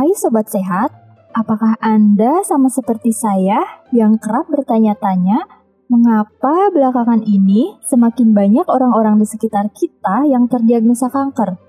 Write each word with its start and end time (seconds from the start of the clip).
Hai 0.00 0.16
Sobat 0.16 0.48
Sehat, 0.48 0.96
apakah 1.36 1.76
Anda 1.76 2.40
sama 2.40 2.72
seperti 2.72 3.12
saya 3.12 3.84
yang 3.92 4.16
kerap 4.16 4.48
bertanya-tanya 4.48 5.44
mengapa 5.92 6.72
belakangan 6.72 7.20
ini 7.20 7.76
semakin 7.84 8.32
banyak 8.32 8.64
orang-orang 8.64 9.20
di 9.20 9.28
sekitar 9.28 9.68
kita 9.76 10.24
yang 10.24 10.48
terdiagnosa 10.48 11.12
kanker? 11.12 11.60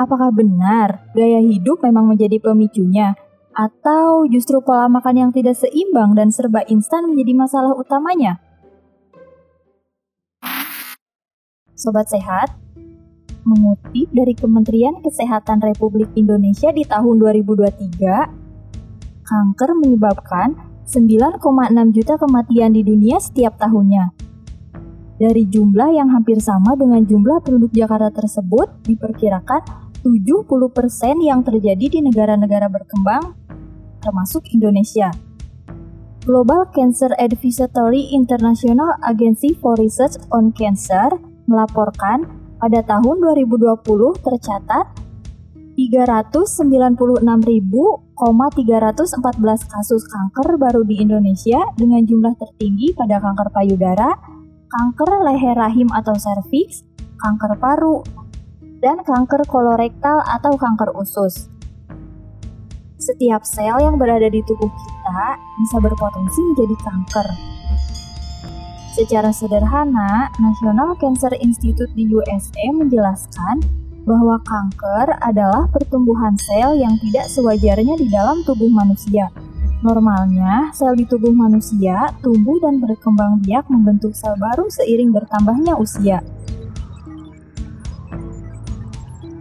Apakah 0.00 0.32
benar 0.32 1.12
gaya 1.12 1.44
hidup 1.44 1.84
memang 1.84 2.08
menjadi 2.08 2.40
pemicunya? 2.40 3.20
Atau 3.52 4.32
justru 4.32 4.64
pola 4.64 4.88
makan 4.88 5.28
yang 5.28 5.30
tidak 5.36 5.60
seimbang 5.60 6.16
dan 6.16 6.32
serba 6.32 6.64
instan 6.64 7.04
menjadi 7.04 7.36
masalah 7.36 7.76
utamanya? 7.76 8.40
Sobat 11.76 12.08
Sehat, 12.08 12.63
mengutip 13.44 14.08
dari 14.10 14.32
Kementerian 14.32 15.04
Kesehatan 15.04 15.60
Republik 15.60 16.08
Indonesia 16.16 16.72
di 16.72 16.84
tahun 16.84 17.20
2023, 17.20 18.44
kanker 19.24 19.70
menyebabkan 19.80 20.56
9,6 20.84 21.96
juta 21.96 22.14
kematian 22.20 22.76
di 22.76 22.84
dunia 22.84 23.16
setiap 23.20 23.56
tahunnya. 23.56 24.12
Dari 25.14 25.46
jumlah 25.46 25.94
yang 25.94 26.10
hampir 26.10 26.42
sama 26.42 26.74
dengan 26.74 27.06
jumlah 27.06 27.40
penduduk 27.40 27.72
Jakarta 27.72 28.10
tersebut, 28.10 28.68
diperkirakan 28.84 29.62
70% 30.04 30.44
yang 31.24 31.40
terjadi 31.40 31.86
di 31.88 31.98
negara-negara 32.04 32.68
berkembang, 32.68 33.32
termasuk 34.04 34.44
Indonesia. 34.52 35.08
Global 36.24 36.68
Cancer 36.72 37.12
Advisory 37.20 38.12
International 38.12 38.96
Agency 39.04 39.56
for 39.56 39.76
Research 39.76 40.16
on 40.32 40.52
Cancer 40.56 41.12
melaporkan 41.44 42.43
pada 42.64 42.80
tahun 42.80 43.20
2020 43.20 44.24
tercatat 44.24 44.88
396.314 45.76 48.16
kasus 49.68 50.02
kanker 50.08 50.56
baru 50.56 50.80
di 50.80 51.04
Indonesia 51.04 51.60
dengan 51.76 52.08
jumlah 52.08 52.32
tertinggi 52.40 52.96
pada 52.96 53.20
kanker 53.20 53.52
payudara, 53.52 54.16
kanker 54.72 55.28
leher 55.28 55.60
rahim 55.60 55.92
atau 55.92 56.16
serviks, 56.16 56.88
kanker 57.20 57.52
paru, 57.60 58.00
dan 58.80 59.04
kanker 59.04 59.44
kolorektal 59.44 60.24
atau 60.24 60.56
kanker 60.56 60.96
usus. 60.96 61.52
Setiap 62.96 63.44
sel 63.44 63.76
yang 63.76 64.00
berada 64.00 64.32
di 64.32 64.40
tubuh 64.48 64.72
kita 64.72 65.36
bisa 65.60 65.76
berpotensi 65.84 66.40
menjadi 66.40 66.76
kanker. 66.80 67.53
Secara 68.94 69.34
sederhana, 69.34 70.30
National 70.38 70.94
Cancer 71.02 71.34
Institute 71.42 71.90
di 71.98 72.06
USA 72.14 72.70
menjelaskan 72.70 73.58
bahwa 74.06 74.38
kanker 74.46 75.18
adalah 75.18 75.66
pertumbuhan 75.66 76.38
sel 76.38 76.78
yang 76.78 76.94
tidak 77.02 77.26
sewajarnya 77.26 77.98
di 77.98 78.06
dalam 78.06 78.46
tubuh 78.46 78.70
manusia. 78.70 79.34
Normalnya, 79.82 80.70
sel 80.70 80.94
di 80.94 81.10
tubuh 81.10 81.34
manusia 81.34 82.06
tumbuh 82.22 82.62
dan 82.62 82.78
berkembang 82.78 83.42
biak 83.42 83.66
membentuk 83.66 84.14
sel 84.14 84.38
baru 84.38 84.70
seiring 84.70 85.10
bertambahnya 85.10 85.74
usia. 85.74 86.22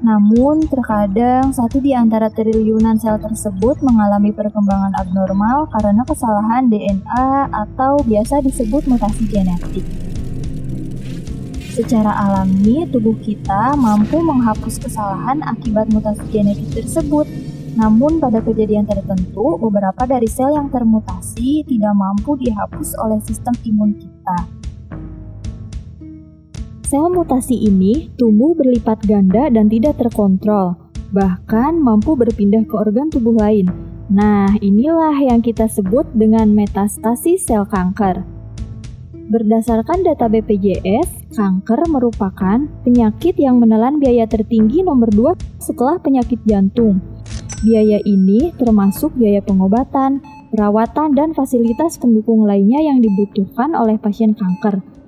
Namun, 0.04 0.68
terkadang 0.68 1.56
satu 1.56 1.80
di 1.80 1.96
antara 1.96 2.28
triliunan 2.28 3.00
sel 3.00 3.16
tersebut 3.24 3.80
mengalami 3.80 4.36
perkembangan 4.36 4.92
abnormal 5.00 5.72
karena 5.72 6.04
kesalahan 6.04 6.68
DNA 6.68 7.48
atau 7.48 8.04
biasa 8.04 8.44
disebut 8.44 8.84
mutasi 8.84 9.24
genetik. 9.32 9.88
Secara 11.72 12.12
alami, 12.20 12.84
tubuh 12.92 13.16
kita 13.24 13.80
mampu 13.80 14.20
menghapus 14.20 14.76
kesalahan 14.84 15.40
akibat 15.40 15.88
mutasi 15.88 16.28
genetik 16.36 16.84
tersebut. 16.84 17.24
Namun, 17.80 18.20
pada 18.20 18.44
kejadian 18.44 18.84
tertentu, 18.84 19.56
beberapa 19.56 20.04
dari 20.04 20.28
sel 20.28 20.52
yang 20.52 20.68
termutasi 20.68 21.64
tidak 21.64 21.96
mampu 21.96 22.36
dihapus 22.44 22.92
oleh 23.00 23.24
sistem 23.24 23.56
imun 23.64 23.96
kita. 23.96 24.63
Sel 26.94 27.10
mutasi 27.10 27.58
ini 27.58 28.14
tumbuh 28.22 28.54
berlipat 28.54 29.02
ganda 29.10 29.50
dan 29.50 29.66
tidak 29.66 29.98
terkontrol, 29.98 30.78
bahkan 31.10 31.74
mampu 31.74 32.14
berpindah 32.14 32.70
ke 32.70 32.76
organ 32.78 33.10
tubuh 33.10 33.34
lain. 33.34 33.66
Nah, 34.14 34.54
inilah 34.62 35.18
yang 35.18 35.42
kita 35.42 35.66
sebut 35.66 36.06
dengan 36.14 36.54
metastasis 36.54 37.50
sel 37.50 37.66
kanker. 37.66 38.22
Berdasarkan 39.26 40.06
data 40.06 40.30
BPJS, 40.30 41.34
kanker 41.34 41.82
merupakan 41.90 42.62
penyakit 42.86 43.42
yang 43.42 43.58
menelan 43.58 43.98
biaya 43.98 44.30
tertinggi 44.30 44.86
nomor 44.86 45.10
2 45.10 45.34
setelah 45.58 45.98
penyakit 45.98 46.46
jantung. 46.46 47.02
Biaya 47.66 48.06
ini 48.06 48.54
termasuk 48.54 49.18
biaya 49.18 49.42
pengobatan, 49.42 50.22
perawatan, 50.54 51.18
dan 51.18 51.34
fasilitas 51.34 51.98
pendukung 51.98 52.46
lainnya 52.46 52.86
yang 52.86 53.02
dibutuhkan 53.02 53.74
oleh 53.74 53.98
pasien 53.98 54.38
kanker. 54.38 55.02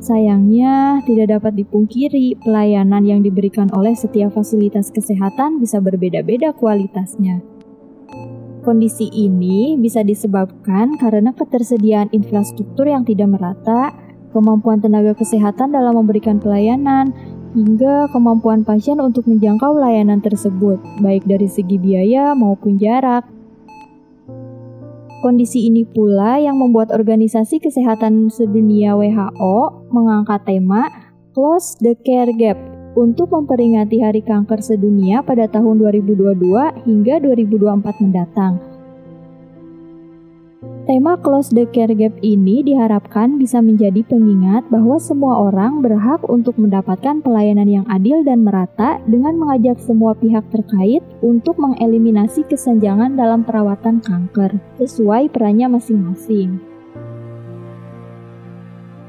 Sayangnya, 0.00 1.04
tidak 1.04 1.36
dapat 1.36 1.60
dipungkiri 1.60 2.40
pelayanan 2.40 3.04
yang 3.04 3.20
diberikan 3.20 3.68
oleh 3.76 3.92
setiap 3.92 4.32
fasilitas 4.32 4.88
kesehatan 4.88 5.60
bisa 5.60 5.76
berbeda-beda 5.76 6.56
kualitasnya. 6.56 7.44
Kondisi 8.64 9.12
ini 9.12 9.76
bisa 9.76 10.00
disebabkan 10.00 10.96
karena 10.96 11.36
ketersediaan 11.36 12.08
infrastruktur 12.16 12.88
yang 12.88 13.04
tidak 13.04 13.28
merata, 13.28 13.92
kemampuan 14.32 14.80
tenaga 14.80 15.12
kesehatan 15.16 15.76
dalam 15.76 15.96
memberikan 16.00 16.40
pelayanan, 16.40 17.12
hingga 17.52 18.08
kemampuan 18.08 18.64
pasien 18.64 19.04
untuk 19.04 19.28
menjangkau 19.28 19.76
layanan 19.76 20.24
tersebut, 20.24 20.80
baik 21.04 21.28
dari 21.28 21.48
segi 21.48 21.76
biaya 21.76 22.32
maupun 22.32 22.80
jarak. 22.80 23.28
Kondisi 25.20 25.68
ini 25.68 25.84
pula 25.84 26.40
yang 26.40 26.56
membuat 26.56 26.88
Organisasi 26.96 27.60
Kesehatan 27.60 28.32
Sedunia 28.32 28.96
WHO 28.96 29.84
mengangkat 29.92 30.48
tema 30.48 30.88
Close 31.36 31.76
the 31.76 31.92
Care 31.92 32.32
Gap 32.32 32.56
untuk 32.96 33.28
memperingati 33.28 34.00
Hari 34.00 34.24
Kanker 34.24 34.64
Sedunia 34.64 35.20
pada 35.20 35.44
tahun 35.44 35.76
2022 35.76 36.88
hingga 36.88 37.20
2024 37.20 38.00
mendatang. 38.00 38.69
Tema 40.90 41.14
Close 41.22 41.54
the 41.54 41.70
Care 41.70 41.94
Gap 41.94 42.18
ini 42.18 42.66
diharapkan 42.66 43.38
bisa 43.38 43.62
menjadi 43.62 44.02
pengingat 44.10 44.66
bahwa 44.74 44.98
semua 44.98 45.38
orang 45.46 45.86
berhak 45.86 46.18
untuk 46.26 46.58
mendapatkan 46.58 47.22
pelayanan 47.22 47.70
yang 47.70 47.86
adil 47.86 48.26
dan 48.26 48.42
merata 48.42 48.98
dengan 49.06 49.38
mengajak 49.38 49.78
semua 49.78 50.18
pihak 50.18 50.42
terkait 50.50 50.98
untuk 51.22 51.62
mengeliminasi 51.62 52.42
kesenjangan 52.50 53.14
dalam 53.14 53.46
perawatan 53.46 54.02
kanker 54.02 54.58
sesuai 54.82 55.30
perannya 55.30 55.70
masing-masing. 55.70 56.58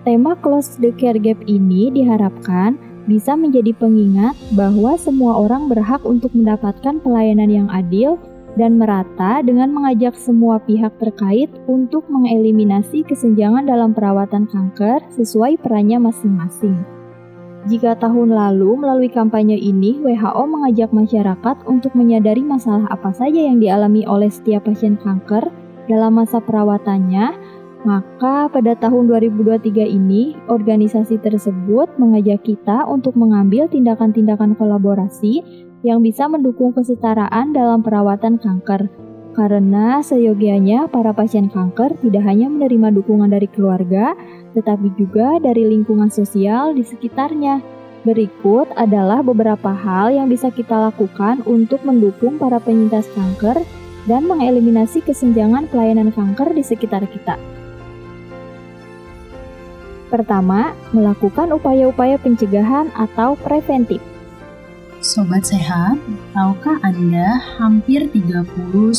Tema 0.05 0.37
Close 0.37 0.77
the 0.77 0.93
Care 0.93 1.17
Gap 1.17 1.41
ini 1.49 1.89
diharapkan 1.89 2.77
bisa 3.09 3.33
menjadi 3.33 3.73
pengingat 3.73 4.37
bahwa 4.53 5.01
semua 5.01 5.33
orang 5.33 5.65
berhak 5.65 6.05
untuk 6.05 6.29
mendapatkan 6.37 7.01
pelayanan 7.01 7.49
yang 7.49 7.69
adil 7.73 8.21
dan 8.59 8.75
merata 8.75 9.39
dengan 9.39 9.71
mengajak 9.71 10.15
semua 10.19 10.59
pihak 10.63 10.91
terkait 10.99 11.47
untuk 11.71 12.03
mengeliminasi 12.11 13.07
kesenjangan 13.07 13.63
dalam 13.63 13.95
perawatan 13.95 14.47
kanker 14.49 14.99
sesuai 15.15 15.59
perannya 15.63 16.01
masing-masing. 16.03 16.75
Jika 17.69 17.93
tahun 18.01 18.33
lalu 18.33 18.73
melalui 18.81 19.09
kampanye 19.13 19.53
ini 19.53 20.01
WHO 20.01 20.43
mengajak 20.49 20.89
masyarakat 20.89 21.61
untuk 21.69 21.93
menyadari 21.93 22.41
masalah 22.41 22.89
apa 22.89 23.13
saja 23.13 23.37
yang 23.37 23.61
dialami 23.61 24.01
oleh 24.09 24.33
setiap 24.33 24.65
pasien 24.65 24.97
kanker 24.97 25.45
dalam 25.85 26.17
masa 26.17 26.41
perawatannya, 26.41 27.37
maka 27.85 28.49
pada 28.49 28.73
tahun 28.77 29.09
2023 29.09 29.77
ini 29.77 30.33
organisasi 30.49 31.21
tersebut 31.21 31.89
mengajak 32.01 32.41
kita 32.41 32.85
untuk 32.89 33.13
mengambil 33.13 33.69
tindakan-tindakan 33.69 34.57
kolaborasi 34.57 35.65
yang 35.81 36.05
bisa 36.05 36.29
mendukung 36.29 36.73
kesetaraan 36.73 37.53
dalam 37.53 37.81
perawatan 37.81 38.37
kanker. 38.37 38.89
Karena 39.31 40.03
seyogianya 40.03 40.91
para 40.91 41.15
pasien 41.15 41.47
kanker 41.47 41.95
tidak 42.03 42.23
hanya 42.27 42.51
menerima 42.51 42.91
dukungan 42.99 43.31
dari 43.31 43.47
keluarga, 43.47 44.11
tetapi 44.51 44.91
juga 44.99 45.39
dari 45.39 45.63
lingkungan 45.63 46.11
sosial 46.11 46.75
di 46.75 46.83
sekitarnya. 46.83 47.63
Berikut 48.01 48.67
adalah 48.75 49.21
beberapa 49.21 49.71
hal 49.71 50.11
yang 50.11 50.27
bisa 50.27 50.49
kita 50.49 50.89
lakukan 50.89 51.45
untuk 51.47 51.85
mendukung 51.85 52.41
para 52.41 52.57
penyintas 52.57 53.07
kanker 53.13 53.61
dan 54.09 54.25
mengeliminasi 54.25 55.05
kesenjangan 55.05 55.69
pelayanan 55.69 56.09
kanker 56.09 56.51
di 56.51 56.65
sekitar 56.65 57.05
kita. 57.07 57.37
Pertama, 60.11 60.75
melakukan 60.91 61.55
upaya-upaya 61.55 62.19
pencegahan 62.19 62.91
atau 62.99 63.39
preventif. 63.39 64.10
Sobat 65.01 65.49
sehat, 65.49 65.97
tahukah 66.29 66.77
Anda 66.85 67.41
hampir 67.57 68.05
30-50% 68.13 68.93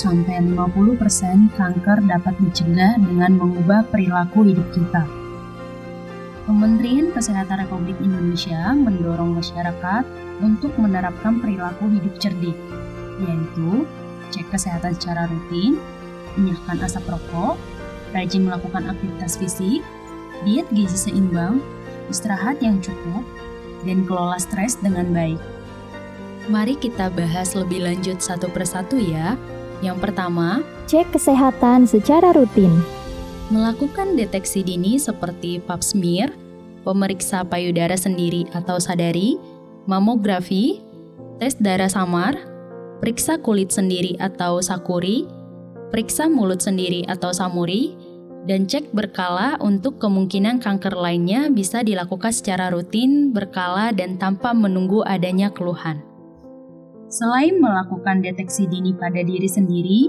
kanker 1.55 1.99
dapat 2.11 2.35
dicegah 2.43 2.99
dengan 2.99 3.39
mengubah 3.39 3.87
perilaku 3.87 4.43
hidup 4.43 4.67
kita? 4.75 5.07
Kementerian 6.43 7.15
Kesehatan 7.15 7.63
Republik 7.63 7.95
Indonesia 8.03 8.75
mendorong 8.75 9.39
masyarakat 9.39 10.03
untuk 10.43 10.75
menerapkan 10.75 11.39
perilaku 11.39 11.87
hidup 11.95 12.19
cerdik. 12.19 12.59
yaitu 13.23 13.87
cek 14.35 14.51
kesehatan 14.51 14.99
secara 14.99 15.31
rutin, 15.31 15.79
enyahkan 16.35 16.83
asap 16.83 17.15
rokok, 17.15 17.55
rajin 18.11 18.43
melakukan 18.43 18.91
aktivitas 18.91 19.39
fisik, 19.39 19.87
diet 20.43 20.67
gizi 20.75 21.15
seimbang, 21.15 21.63
istirahat 22.11 22.59
yang 22.59 22.83
cukup, 22.83 23.23
dan 23.87 24.03
kelola 24.03 24.43
stres 24.43 24.75
dengan 24.83 25.15
baik. 25.15 25.52
Mari 26.51 26.75
kita 26.75 27.07
bahas 27.15 27.55
lebih 27.55 27.87
lanjut 27.87 28.19
satu 28.19 28.51
persatu 28.51 28.99
ya. 28.99 29.39
Yang 29.79 29.99
pertama, 30.03 30.67
cek 30.91 31.15
kesehatan 31.15 31.87
secara 31.87 32.35
rutin. 32.35 32.83
Melakukan 33.55 34.19
deteksi 34.19 34.67
dini 34.67 34.99
seperti 34.99 35.63
pap 35.63 35.87
smear, 35.87 36.35
pemeriksa 36.83 37.47
payudara 37.47 37.95
sendiri 37.95 38.51
atau 38.59 38.83
sadari, 38.83 39.39
mamografi, 39.87 40.83
tes 41.39 41.55
darah 41.63 41.91
samar, 41.91 42.35
periksa 42.99 43.39
kulit 43.39 43.71
sendiri 43.71 44.19
atau 44.19 44.59
sakuri, 44.59 45.31
periksa 45.95 46.27
mulut 46.27 46.59
sendiri 46.59 47.07
atau 47.07 47.31
samuri, 47.31 47.95
dan 48.51 48.67
cek 48.67 48.91
berkala 48.91 49.55
untuk 49.63 50.03
kemungkinan 50.03 50.59
kanker 50.59 50.99
lainnya 50.99 51.47
bisa 51.55 51.87
dilakukan 51.87 52.35
secara 52.35 52.75
rutin, 52.75 53.31
berkala, 53.31 53.95
dan 53.95 54.19
tanpa 54.19 54.51
menunggu 54.51 55.07
adanya 55.07 55.47
keluhan. 55.55 56.12
Selain 57.13 57.61
melakukan 57.61 58.25
deteksi 58.25 58.65
dini 58.65 58.97
pada 58.97 59.21
diri 59.21 59.45
sendiri, 59.45 60.09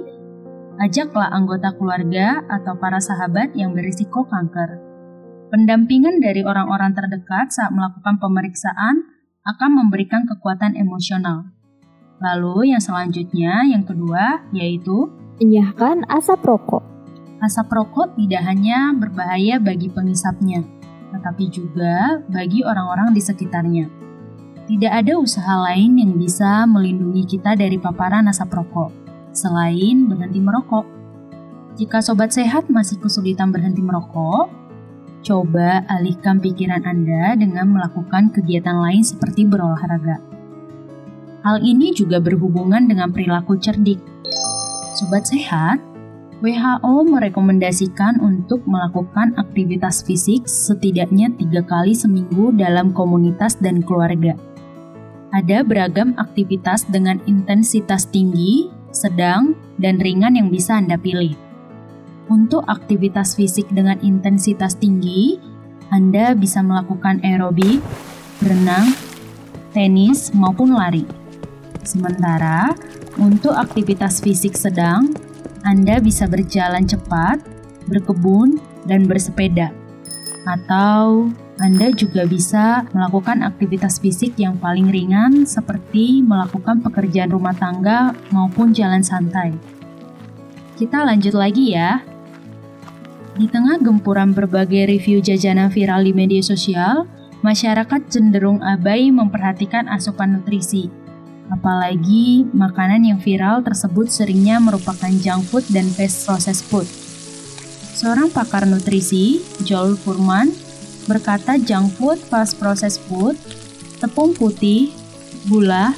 ajaklah 0.79 1.35
anggota 1.35 1.75
keluarga 1.75 2.39
atau 2.47 2.79
para 2.79 3.03
sahabat 3.03 3.51
yang 3.59 3.75
berisiko 3.75 4.23
kanker. 4.23 4.79
Pendampingan 5.51 6.23
dari 6.23 6.47
orang-orang 6.47 6.95
terdekat 6.95 7.51
saat 7.51 7.75
melakukan 7.75 8.23
pemeriksaan 8.23 9.03
akan 9.43 9.69
memberikan 9.83 10.23
kekuatan 10.31 10.79
emosional. 10.79 11.51
Lalu 12.23 12.71
yang 12.71 12.79
selanjutnya, 12.79 13.67
yang 13.67 13.83
kedua, 13.83 14.47
yaitu 14.55 15.11
enyahkan 15.43 16.07
asap 16.07 16.39
rokok. 16.47 16.87
Asap 17.43 17.67
rokok 17.67 18.15
tidak 18.15 18.47
hanya 18.47 18.95
berbahaya 18.95 19.59
bagi 19.59 19.91
pengisapnya, 19.91 20.63
tetapi 21.11 21.51
juga 21.51 22.23
bagi 22.31 22.63
orang-orang 22.63 23.11
di 23.11 23.19
sekitarnya. 23.19 23.91
Tidak 24.63 24.87
ada 24.87 25.19
usaha 25.19 25.59
lain 25.67 25.99
yang 25.99 26.15
bisa 26.15 26.63
melindungi 26.63 27.27
kita 27.27 27.59
dari 27.59 27.75
paparan 27.75 28.31
asap 28.31 28.63
rokok 28.63 29.03
selain 29.33 30.07
berhenti 30.07 30.39
merokok. 30.39 30.85
Jika 31.73 31.99
sobat 32.05 32.31
sehat 32.31 32.69
masih 32.69 33.01
kesulitan 33.01 33.49
berhenti 33.49 33.81
merokok, 33.81 34.47
coba 35.25 35.81
alihkan 35.89 36.37
pikiran 36.37 36.85
Anda 36.85 37.33
dengan 37.33 37.73
melakukan 37.73 38.29
kegiatan 38.29 38.77
lain 38.77 39.01
seperti 39.01 39.49
berolahraga. 39.49 40.21
Hal 41.43 41.59
ini 41.59 41.91
juga 41.91 42.23
berhubungan 42.23 42.87
dengan 42.87 43.11
perilaku 43.11 43.59
cerdik. 43.59 43.99
Sobat 44.95 45.27
sehat, 45.27 45.81
WHO 46.39 47.07
merekomendasikan 47.09 48.21
untuk 48.21 48.63
melakukan 48.69 49.33
aktivitas 49.35 50.05
fisik 50.07 50.45
setidaknya 50.47 51.33
tiga 51.35 51.65
kali 51.65 51.97
seminggu 51.97 52.53
dalam 52.55 52.93
komunitas 52.93 53.57
dan 53.59 53.81
keluarga. 53.81 54.52
Ada 55.33 55.65
beragam 55.65 56.13
aktivitas 56.21 56.85
dengan 56.85 57.17
intensitas 57.25 58.05
tinggi, 58.05 58.69
sedang, 58.93 59.57
dan 59.81 59.97
ringan 59.97 60.37
yang 60.37 60.53
bisa 60.53 60.77
Anda 60.77 60.93
pilih. 60.95 61.33
Untuk 62.29 62.61
aktivitas 62.69 63.33
fisik 63.33 63.65
dengan 63.73 63.97
intensitas 64.05 64.77
tinggi, 64.77 65.41
Anda 65.89 66.37
bisa 66.37 66.61
melakukan 66.61 67.19
aerobik, 67.25 67.81
berenang, 68.39 68.93
tenis, 69.73 70.29
maupun 70.37 70.77
lari. 70.77 71.03
Sementara 71.81 72.71
untuk 73.17 73.57
aktivitas 73.57 74.21
fisik 74.21 74.53
sedang, 74.53 75.11
anda 75.63 76.03
bisa 76.03 76.27
berjalan 76.27 76.83
cepat, 76.83 77.39
berkebun, 77.87 78.59
dan 78.83 79.07
bersepeda. 79.07 79.71
Atau 80.43 81.31
Anda 81.61 81.93
juga 81.93 82.25
bisa 82.25 82.89
melakukan 82.93 83.45
aktivitas 83.45 84.01
fisik 84.01 84.33
yang 84.41 84.57
paling 84.57 84.89
ringan 84.89 85.45
seperti 85.45 86.25
melakukan 86.25 86.81
pekerjaan 86.81 87.29
rumah 87.29 87.53
tangga 87.53 88.17
maupun 88.33 88.73
jalan 88.73 89.05
santai. 89.05 89.53
Kita 90.73 91.05
lanjut 91.05 91.37
lagi 91.37 91.77
ya. 91.77 92.01
Di 93.37 93.45
tengah 93.49 93.81
gempuran 93.81 94.33
berbagai 94.33 94.89
review 94.89 95.21
jajanan 95.21 95.69
viral 95.69 96.05
di 96.05 96.13
media 96.13 96.41
sosial, 96.41 97.05
masyarakat 97.45 98.01
cenderung 98.09 98.61
abai 98.61 99.13
memperhatikan 99.13 99.85
asupan 99.89 100.37
nutrisi 100.37 101.03
Apalagi 101.51 102.47
makanan 102.55 103.03
yang 103.03 103.19
viral 103.19 103.59
tersebut 103.61 104.07
seringnya 104.07 104.63
merupakan 104.63 105.11
junk 105.19 105.43
food 105.51 105.65
dan 105.75 105.85
fast 105.91 106.23
processed 106.23 106.63
food. 106.71 106.87
Seorang 107.93 108.31
pakar 108.31 108.63
nutrisi, 108.65 109.43
Joel 109.61 109.99
Furman, 109.99 110.49
berkata 111.05 111.59
junk 111.59 111.93
food, 111.99 112.19
fast 112.19 112.59
processed 112.59 113.03
food, 113.07 113.35
tepung 113.99 114.35
putih, 114.35 114.91
gula, 115.47 115.95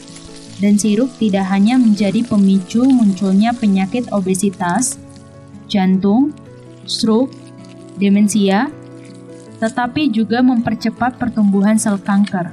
dan 0.63 0.79
sirup 0.79 1.11
tidak 1.19 1.45
hanya 1.51 1.75
menjadi 1.75 2.23
pemicu 2.23 2.87
munculnya 2.87 3.51
penyakit 3.51 4.07
obesitas, 4.15 4.95
jantung, 5.67 6.31
stroke, 6.87 7.33
demensia, 7.99 8.71
tetapi 9.59 10.11
juga 10.11 10.39
mempercepat 10.43 11.19
pertumbuhan 11.19 11.75
sel 11.79 11.99
kanker. 11.99 12.51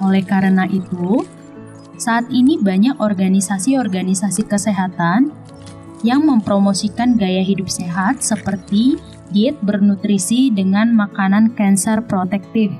Oleh 0.00 0.24
karena 0.24 0.68
itu, 0.68 1.24
saat 1.96 2.26
ini 2.28 2.58
banyak 2.58 2.98
organisasi-organisasi 2.98 4.44
kesehatan 4.50 5.30
yang 6.04 6.26
mempromosikan 6.26 7.16
gaya 7.16 7.40
hidup 7.40 7.70
sehat 7.70 8.20
seperti 8.20 9.00
diet 9.30 9.56
bernutrisi 9.64 10.52
dengan 10.52 10.92
makanan 10.92 11.54
cancer 11.56 12.04
protektif. 12.04 12.74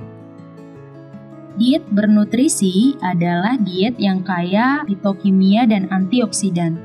Diet 1.55 1.87
bernutrisi 1.95 2.99
adalah 2.99 3.55
diet 3.63 3.95
yang 3.97 4.27
kaya 4.27 4.83
fitokimia 4.85 5.71
dan 5.71 5.87
antioksidan. 5.95 6.77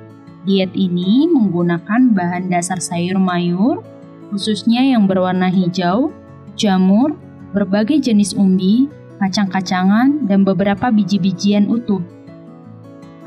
Diet 0.45 0.69
ini 0.77 1.25
menggunakan 1.25 2.13
bahan 2.13 2.53
dasar 2.53 2.77
sayur 2.77 3.17
mayur, 3.17 3.81
khususnya 4.29 4.85
yang 4.85 5.09
berwarna 5.09 5.49
hijau, 5.49 6.13
jamur, 6.53 7.17
berbagai 7.51 7.97
jenis 7.97 8.37
umbi, 8.37 8.85
kacang-kacangan, 9.17 10.29
dan 10.29 10.45
beberapa 10.45 10.93
biji-bijian 10.93 11.65
utuh 11.65 11.99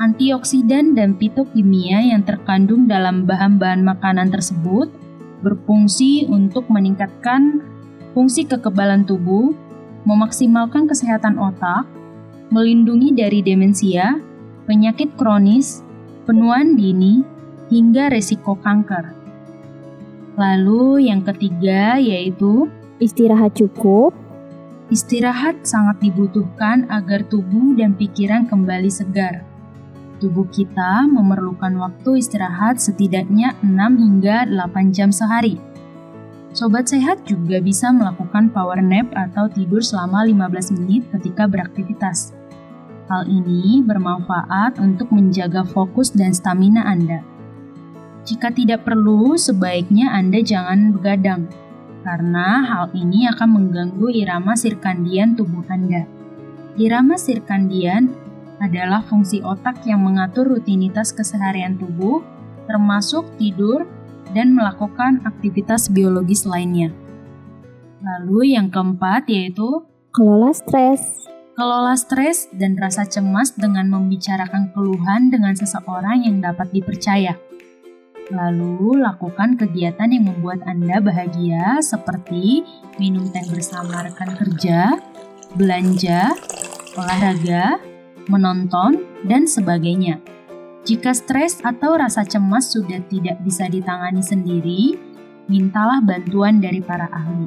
antioksidan 0.02 0.98
dan 0.98 1.14
fitokimia 1.14 2.02
yang 2.02 2.26
terkandung 2.26 2.90
dalam 2.90 3.22
bahan-bahan 3.22 3.86
makanan 3.86 4.34
tersebut 4.34 4.90
berfungsi 5.42 6.30
untuk 6.30 6.70
meningkatkan 6.70 7.60
fungsi 8.14 8.46
kekebalan 8.46 9.02
tubuh, 9.02 9.52
memaksimalkan 10.06 10.86
kesehatan 10.86 11.36
otak, 11.36 11.84
melindungi 12.54 13.12
dari 13.12 13.42
demensia, 13.42 14.22
penyakit 14.64 15.12
kronis, 15.18 15.82
penuaan 16.24 16.78
dini, 16.78 17.26
hingga 17.68 18.12
resiko 18.14 18.54
kanker. 18.56 19.12
Lalu 20.38 21.12
yang 21.12 21.20
ketiga 21.26 22.00
yaitu 22.00 22.70
istirahat 23.02 23.52
cukup. 23.58 24.16
Istirahat 24.92 25.64
sangat 25.64 26.04
dibutuhkan 26.04 26.84
agar 26.92 27.24
tubuh 27.24 27.72
dan 27.80 27.96
pikiran 27.96 28.44
kembali 28.44 28.92
segar 28.92 29.51
tubuh 30.22 30.46
kita 30.46 31.10
memerlukan 31.10 31.74
waktu 31.82 32.22
istirahat 32.22 32.78
setidaknya 32.78 33.58
6 33.66 33.74
hingga 33.74 34.46
8 34.46 34.94
jam 34.94 35.10
sehari. 35.10 35.58
Sobat 36.54 36.86
sehat 36.86 37.26
juga 37.26 37.58
bisa 37.58 37.90
melakukan 37.90 38.54
power 38.54 38.78
nap 38.78 39.10
atau 39.18 39.50
tidur 39.50 39.82
selama 39.82 40.22
15 40.22 40.78
menit 40.78 41.02
ketika 41.10 41.50
beraktivitas. 41.50 42.30
Hal 43.10 43.26
ini 43.26 43.82
bermanfaat 43.82 44.78
untuk 44.78 45.10
menjaga 45.10 45.66
fokus 45.66 46.14
dan 46.14 46.30
stamina 46.30 46.86
Anda. 46.86 47.26
Jika 48.22 48.54
tidak 48.54 48.86
perlu, 48.86 49.34
sebaiknya 49.34 50.14
Anda 50.14 50.38
jangan 50.38 50.94
begadang, 50.94 51.50
karena 52.06 52.62
hal 52.62 52.86
ini 52.94 53.26
akan 53.26 53.48
mengganggu 53.58 54.06
irama 54.14 54.54
sirkandian 54.54 55.34
tubuh 55.34 55.66
Anda. 55.66 56.06
Irama 56.78 57.18
sirkandian 57.18 58.21
adalah 58.62 59.02
fungsi 59.02 59.42
otak 59.42 59.82
yang 59.82 60.06
mengatur 60.06 60.46
rutinitas 60.46 61.10
keseharian 61.10 61.74
tubuh, 61.74 62.22
termasuk 62.70 63.26
tidur 63.36 63.84
dan 64.30 64.54
melakukan 64.54 65.18
aktivitas 65.26 65.90
biologis 65.90 66.46
lainnya. 66.46 66.94
Lalu 68.02 68.54
yang 68.54 68.70
keempat 68.70 69.26
yaitu 69.26 69.82
kelola 70.14 70.54
stres. 70.54 71.26
Kelola 71.52 71.92
stres 71.98 72.48
dan 72.56 72.80
rasa 72.80 73.04
cemas 73.04 73.52
dengan 73.52 73.84
membicarakan 73.92 74.72
keluhan 74.72 75.28
dengan 75.28 75.52
seseorang 75.52 76.24
yang 76.24 76.40
dapat 76.40 76.72
dipercaya. 76.72 77.36
Lalu, 78.32 79.02
lakukan 79.04 79.60
kegiatan 79.60 80.08
yang 80.08 80.32
membuat 80.32 80.64
Anda 80.64 81.04
bahagia 81.04 81.84
seperti 81.84 82.64
minum 82.96 83.28
teh 83.28 83.44
bersama 83.52 84.08
rekan 84.08 84.32
kerja, 84.32 84.96
belanja, 85.52 86.32
olahraga, 86.96 87.76
menonton, 88.26 89.02
dan 89.26 89.46
sebagainya. 89.46 90.18
Jika 90.82 91.14
stres 91.14 91.62
atau 91.62 91.94
rasa 91.94 92.26
cemas 92.26 92.74
sudah 92.74 92.98
tidak 93.06 93.38
bisa 93.46 93.70
ditangani 93.70 94.18
sendiri, 94.18 94.98
mintalah 95.46 96.02
bantuan 96.02 96.58
dari 96.58 96.82
para 96.82 97.06
ahli. 97.10 97.46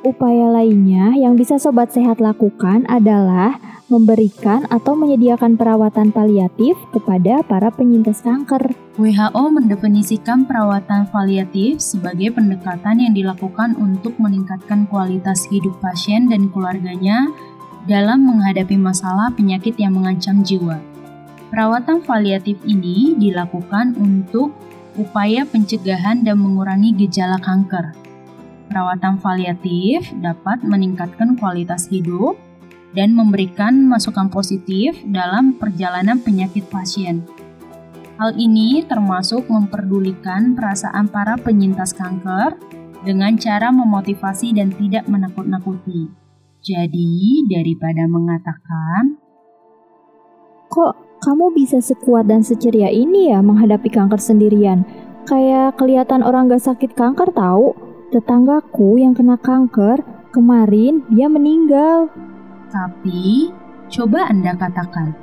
Upaya 0.00 0.48
lainnya 0.48 1.12
yang 1.12 1.36
bisa 1.36 1.60
sobat 1.60 1.92
sehat 1.92 2.24
lakukan 2.24 2.88
adalah 2.88 3.60
memberikan 3.90 4.64
atau 4.70 4.94
menyediakan 4.94 5.58
perawatan 5.58 6.14
paliatif 6.14 6.78
kepada 6.94 7.42
para 7.44 7.68
penyintas 7.68 8.22
kanker. 8.22 8.72
WHO 8.96 9.44
mendefinisikan 9.50 10.46
perawatan 10.46 11.10
paliatif 11.10 11.82
sebagai 11.82 12.32
pendekatan 12.32 13.02
yang 13.02 13.12
dilakukan 13.12 13.74
untuk 13.76 14.14
meningkatkan 14.16 14.86
kualitas 14.86 15.44
hidup 15.50 15.74
pasien 15.82 16.30
dan 16.30 16.48
keluarganya 16.48 17.28
dalam 17.88 18.26
menghadapi 18.26 18.76
masalah 18.76 19.32
penyakit 19.32 19.76
yang 19.80 19.96
mengancam 19.96 20.44
jiwa. 20.44 20.80
Perawatan 21.50 22.04
paliatif 22.06 22.60
ini 22.62 23.18
dilakukan 23.18 23.98
untuk 23.98 24.54
upaya 24.94 25.42
pencegahan 25.48 26.22
dan 26.22 26.38
mengurangi 26.38 26.94
gejala 26.94 27.40
kanker. 27.42 27.94
Perawatan 28.70 29.18
paliatif 29.18 30.06
dapat 30.22 30.62
meningkatkan 30.62 31.34
kualitas 31.34 31.90
hidup 31.90 32.38
dan 32.94 33.14
memberikan 33.14 33.86
masukan 33.86 34.30
positif 34.30 34.94
dalam 35.10 35.58
perjalanan 35.58 36.22
penyakit 36.22 36.66
pasien. 36.70 37.26
Hal 38.20 38.36
ini 38.36 38.84
termasuk 38.84 39.48
memperdulikan 39.48 40.52
perasaan 40.52 41.08
para 41.08 41.40
penyintas 41.40 41.96
kanker 41.96 42.52
dengan 43.00 43.34
cara 43.40 43.72
memotivasi 43.72 44.52
dan 44.52 44.70
tidak 44.76 45.08
menakut-nakuti. 45.08 46.12
Jadi, 46.60 47.44
daripada 47.48 48.04
mengatakan, 48.04 49.16
"Kok 50.68 51.10
kamu 51.20 51.52
bisa 51.52 51.84
sekuat 51.84 52.32
dan 52.32 52.40
seceria 52.40 52.88
ini 52.88 53.28
ya 53.28 53.44
menghadapi 53.44 53.92
kanker 53.92 54.16
sendirian. 54.16 54.88
Kayak 55.28 55.76
kelihatan 55.76 56.24
orang 56.24 56.48
gak 56.48 56.64
sakit 56.64 56.96
kanker 56.96 57.28
tahu. 57.36 57.76
Tetanggaku 58.10 58.98
yang 58.98 59.12
kena 59.12 59.36
kanker, 59.36 60.00
kemarin 60.32 61.04
dia 61.12 61.28
meninggal. 61.30 62.10
Tapi, 62.72 63.52
coba 63.92 64.32
Anda 64.32 64.56
katakan. 64.56 65.14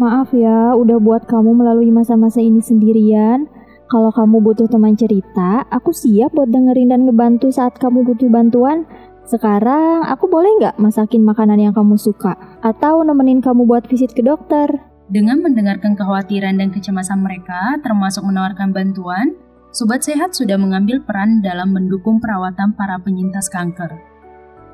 Maaf 0.00 0.34
ya, 0.34 0.74
udah 0.74 0.98
buat 0.98 1.28
kamu 1.28 1.62
melalui 1.62 1.94
masa-masa 1.94 2.42
ini 2.42 2.58
sendirian. 2.58 3.46
Kalau 3.86 4.08
kamu 4.08 4.40
butuh 4.40 4.66
teman 4.66 4.96
cerita, 4.96 5.68
aku 5.68 5.92
siap 5.92 6.32
buat 6.32 6.48
dengerin 6.48 6.90
dan 6.90 7.04
ngebantu 7.04 7.52
saat 7.52 7.76
kamu 7.76 8.02
butuh 8.08 8.32
bantuan. 8.32 8.88
Sekarang 9.22 10.02
aku 10.02 10.26
boleh 10.26 10.50
nggak 10.58 10.76
masakin 10.82 11.22
makanan 11.22 11.58
yang 11.62 11.74
kamu 11.74 11.94
suka? 11.94 12.34
Atau 12.58 13.06
nemenin 13.06 13.38
kamu 13.38 13.64
buat 13.70 13.86
visit 13.86 14.10
ke 14.12 14.22
dokter? 14.22 14.66
Dengan 15.12 15.44
mendengarkan 15.44 15.94
kekhawatiran 15.94 16.58
dan 16.58 16.74
kecemasan 16.74 17.22
mereka, 17.22 17.78
termasuk 17.84 18.24
menawarkan 18.26 18.74
bantuan, 18.74 19.38
Sobat 19.72 20.04
Sehat 20.04 20.36
sudah 20.36 20.60
mengambil 20.60 21.00
peran 21.00 21.40
dalam 21.40 21.72
mendukung 21.72 22.20
perawatan 22.20 22.76
para 22.76 23.00
penyintas 23.00 23.48
kanker. 23.48 23.94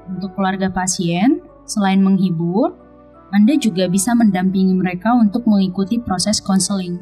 Untuk 0.09 0.35
keluarga 0.35 0.73
pasien, 0.73 1.45
selain 1.69 2.01
menghibur, 2.01 2.75
Anda 3.31 3.55
juga 3.61 3.87
bisa 3.87 4.17
mendampingi 4.17 4.73
mereka 4.73 5.13
untuk 5.13 5.45
mengikuti 5.45 6.01
proses 6.01 6.41
konseling. 6.41 6.99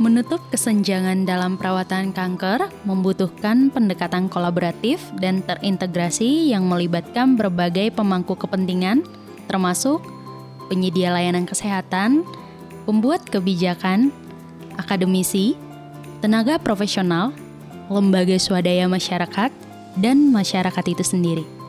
Menutup 0.00 0.40
kesenjangan 0.48 1.28
dalam 1.28 1.60
perawatan 1.60 2.16
kanker 2.16 2.72
membutuhkan 2.88 3.68
pendekatan 3.68 4.32
kolaboratif 4.32 4.96
dan 5.20 5.44
terintegrasi 5.44 6.48
yang 6.48 6.64
melibatkan 6.64 7.36
berbagai 7.36 7.92
pemangku 7.92 8.32
kepentingan, 8.32 9.04
termasuk 9.44 10.00
penyedia 10.72 11.12
layanan 11.12 11.44
kesehatan, 11.44 12.24
pembuat 12.88 13.28
kebijakan, 13.28 14.08
akademisi, 14.80 15.52
tenaga 16.24 16.56
profesional, 16.56 17.36
lembaga 17.92 18.40
swadaya 18.40 18.88
masyarakat, 18.88 19.52
dan 20.00 20.32
masyarakat 20.32 20.84
itu 20.96 21.04
sendiri. 21.04 21.59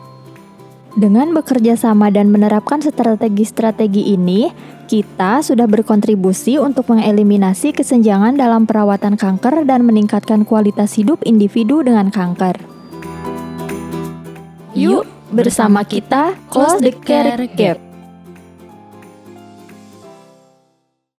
Dengan 0.92 1.32
bekerja 1.32 1.72
sama 1.72 2.12
dan 2.12 2.28
menerapkan 2.28 2.84
strategi-strategi 2.84 4.12
ini, 4.12 4.52
kita 4.92 5.40
sudah 5.40 5.64
berkontribusi 5.64 6.60
untuk 6.60 6.92
mengeliminasi 6.92 7.72
kesenjangan 7.72 8.36
dalam 8.36 8.68
perawatan 8.68 9.16
kanker 9.16 9.64
dan 9.64 9.88
meningkatkan 9.88 10.44
kualitas 10.44 10.92
hidup 11.00 11.24
individu 11.24 11.80
dengan 11.80 12.12
kanker. 12.12 12.60
Yuk, 14.76 15.08
bersama 15.32 15.80
kita 15.88 16.36
close 16.52 16.76
the 16.84 16.92
care 16.92 17.48
gap. 17.56 17.91